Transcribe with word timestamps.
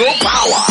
show 0.00 0.12
power. 0.20 0.69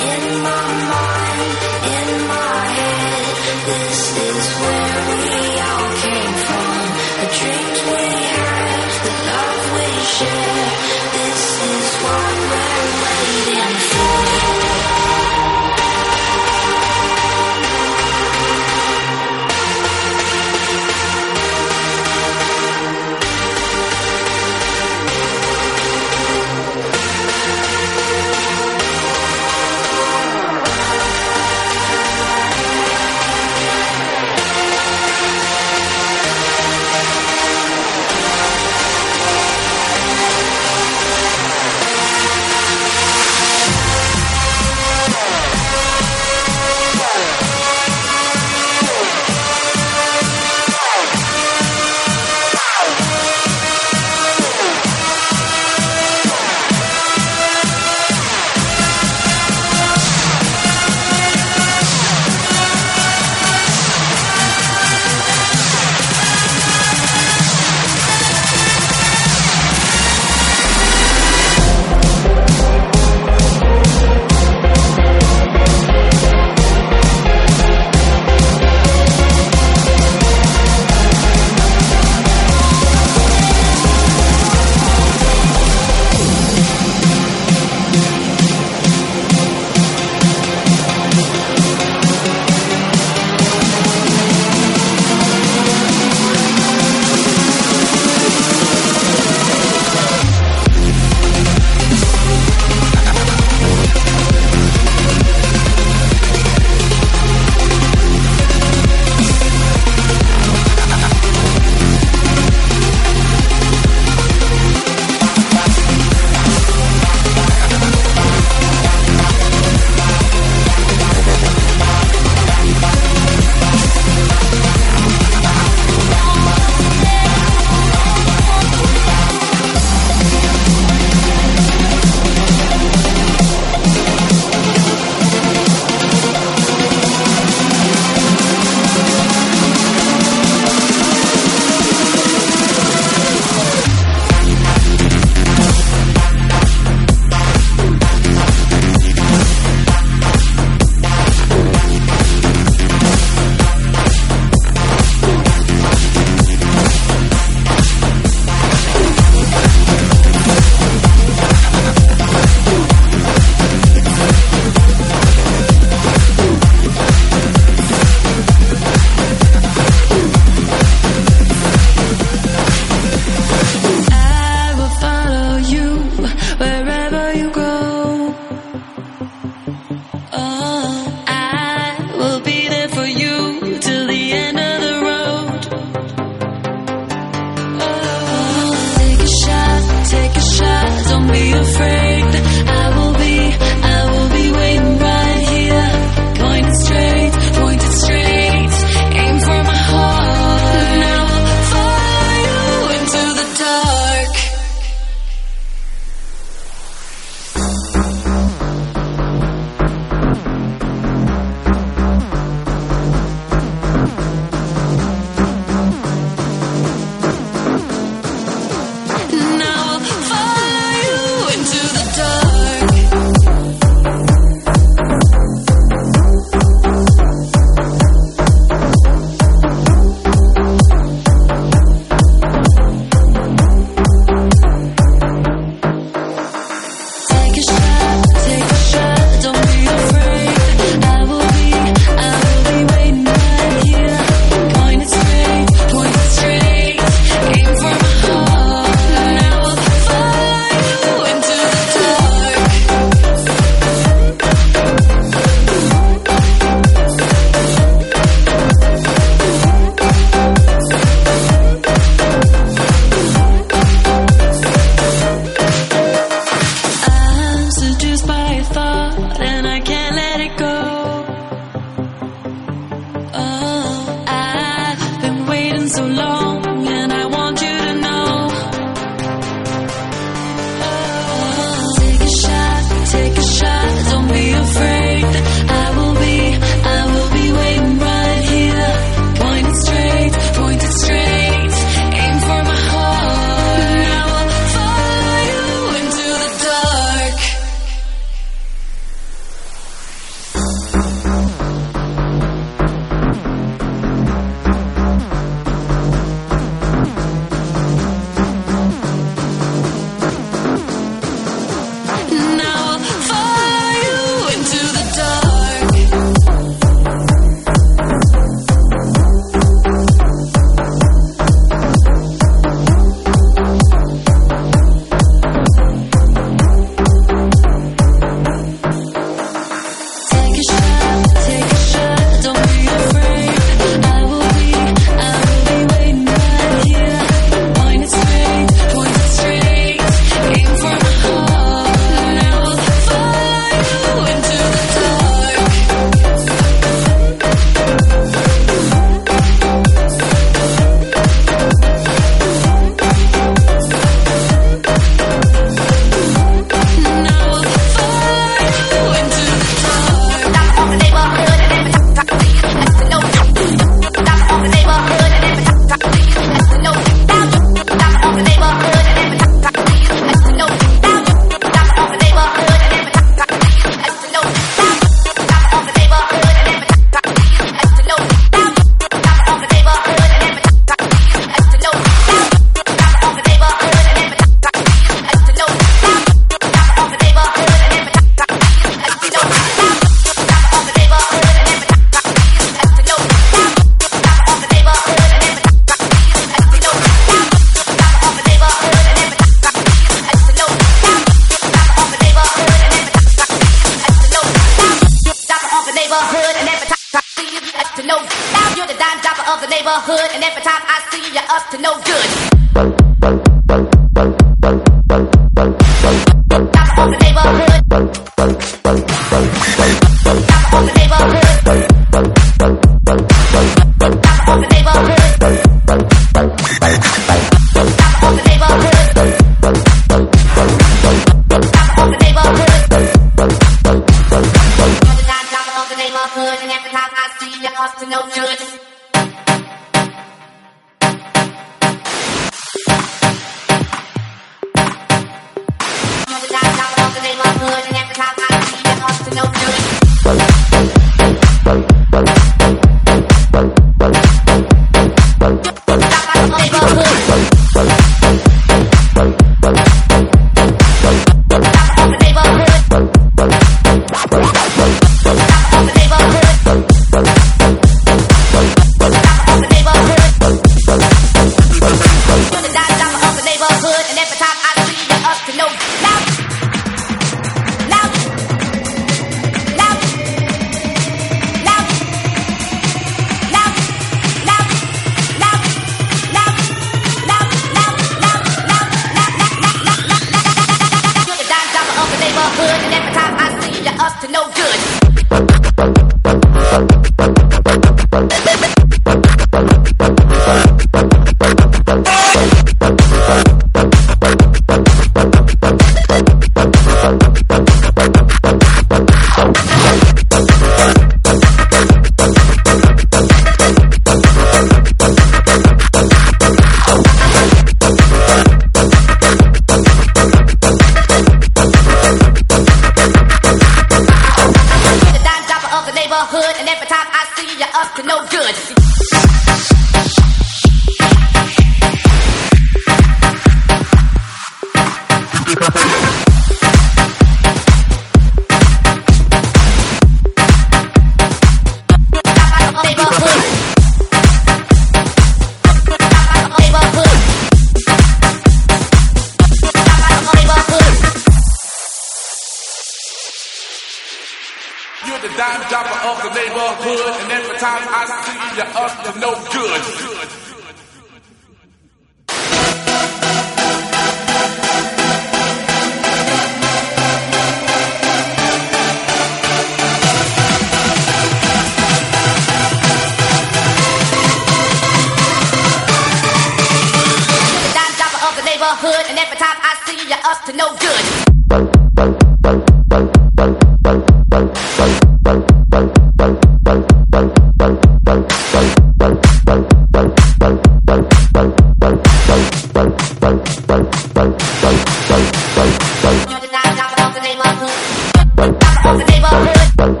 Of 599.78 600.00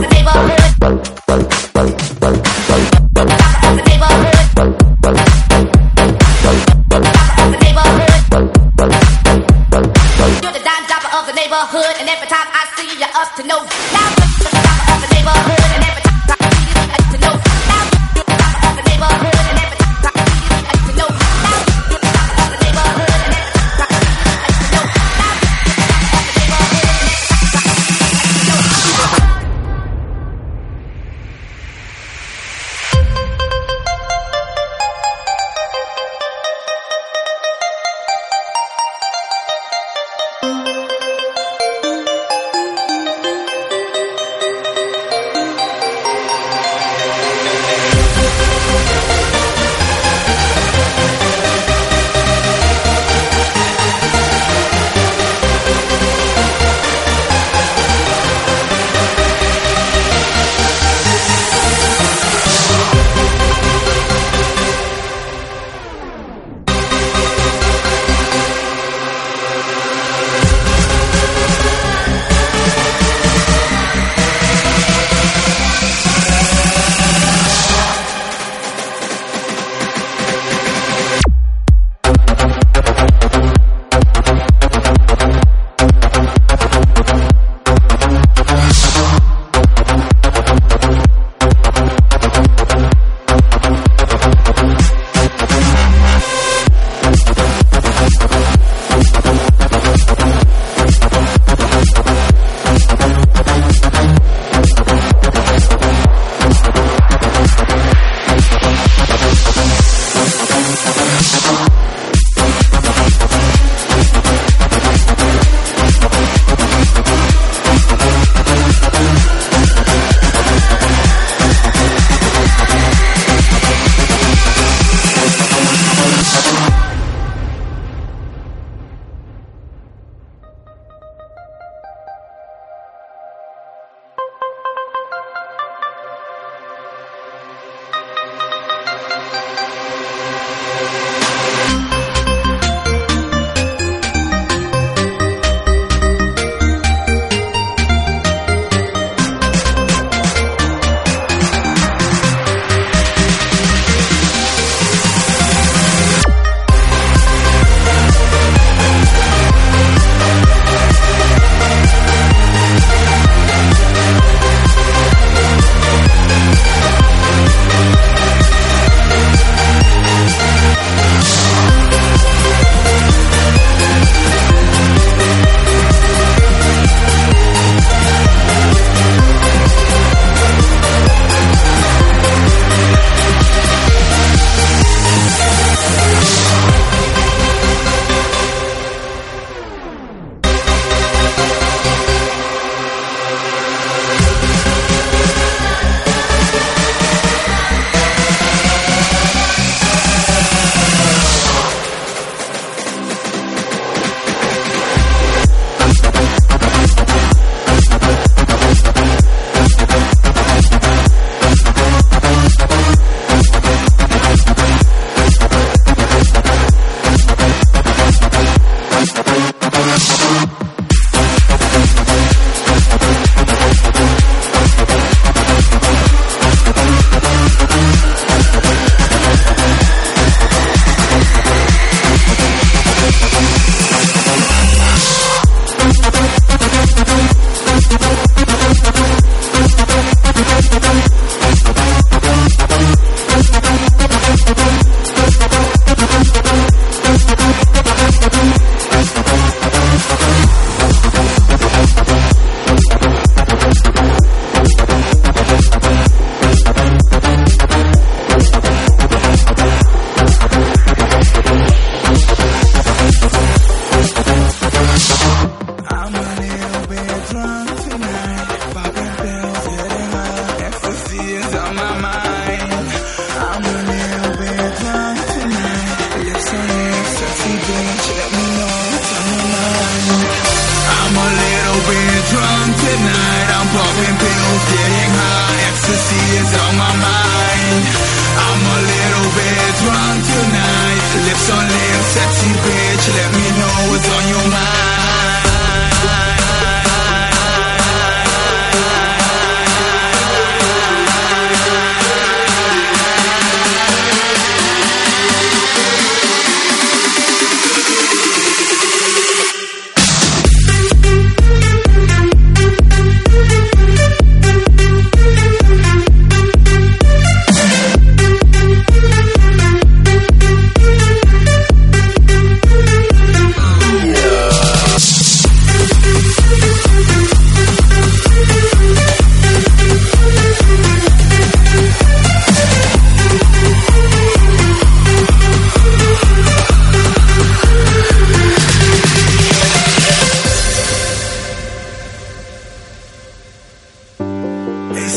the 0.00 0.08
neighborhood. 0.10 1.63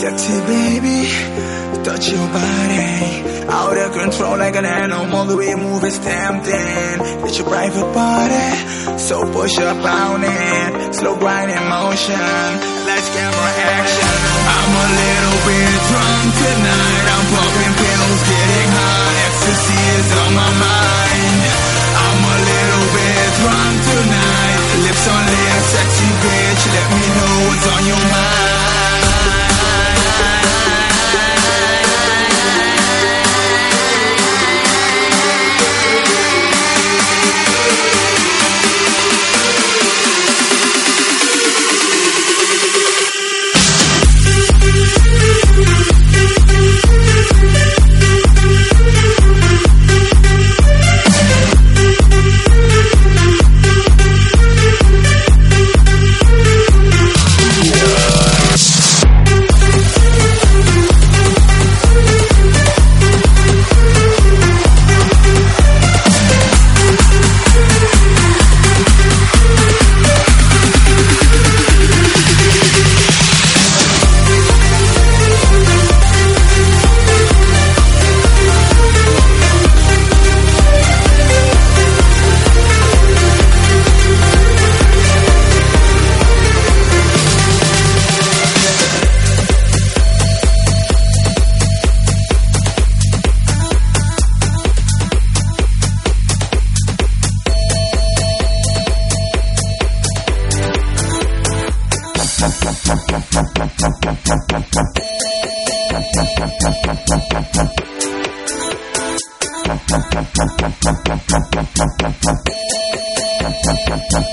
Baby. 0.02 1.10
Touch 1.84 2.10
your 2.12 2.28
body. 2.30 3.50
Out 3.50 3.78
of 3.78 3.92
control 3.94 4.38
like 4.38 4.56
an 4.56 4.66
animal. 4.66 5.26
The 5.26 5.38
way 5.38 5.50
you 5.50 5.58
move 5.58 5.84
is 5.84 5.98
tempting. 5.98 6.98
It's 7.26 7.38
your 7.40 7.48
private 7.48 7.90
party. 7.94 8.48
So 9.00 9.26
push 9.34 9.58
up 9.58 9.82
on 9.82 10.22
it. 10.22 10.94
Slow 10.94 11.18
grind 11.18 11.50
in 11.50 11.64
motion. 11.66 12.14
Lights, 12.86 13.10
camera, 13.10 13.52
action. 13.74 14.14
I'm 14.54 14.74
a 14.78 14.88
little 15.02 15.40
bit 15.50 15.74
drunk 15.90 16.30
tonight. 16.46 17.06
I'm 17.18 17.26
popping 17.34 17.74
pills, 17.82 18.22
getting 18.30 18.70
high. 18.78 19.18
Ecstasy 19.26 19.82
is 19.98 20.10
on 20.14 20.32
my 20.38 20.52
mind. 20.62 21.40
I'm 22.06 22.22
a 22.22 22.38
little 22.46 22.88
bit 22.94 23.30
drunk 23.42 23.76
tonight. 23.82 24.58
Lips 24.86 25.06
on 25.10 25.24
lips, 25.26 25.68
sexy 25.74 26.10
bitch. 26.22 26.62
Let 26.70 26.88
me 26.94 27.06
know 27.18 27.34
what's 27.50 27.66
on 27.74 27.82
your 27.90 28.04
mind. 28.14 28.77